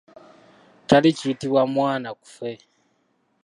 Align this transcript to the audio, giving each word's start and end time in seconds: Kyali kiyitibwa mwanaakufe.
Kyali 0.87 1.09
kiyitibwa 1.17 1.61
mwanaakufe. 1.73 2.49